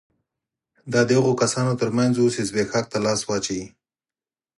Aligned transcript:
دا 0.91 1.01
د 1.07 1.09
هغو 1.17 1.33
کسانو 1.41 1.73
ترمنځ 1.81 2.13
وو 2.17 2.33
چې 2.35 2.41
زبېښاک 2.49 2.85
ته 2.91 2.97
لاس 3.05 3.19
واچوي 3.25 3.65